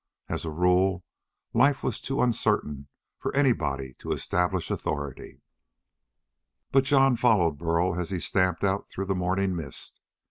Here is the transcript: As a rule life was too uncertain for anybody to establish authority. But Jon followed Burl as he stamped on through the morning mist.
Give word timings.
As 0.27 0.45
a 0.45 0.49
rule 0.49 1.03
life 1.53 1.83
was 1.83 2.01
too 2.01 2.23
uncertain 2.23 2.87
for 3.19 3.35
anybody 3.35 3.93
to 3.99 4.13
establish 4.13 4.71
authority. 4.71 5.43
But 6.71 6.85
Jon 6.85 7.15
followed 7.15 7.59
Burl 7.59 7.99
as 7.99 8.09
he 8.09 8.19
stamped 8.19 8.63
on 8.63 8.81
through 8.85 9.05
the 9.05 9.13
morning 9.13 9.55
mist. 9.55 10.01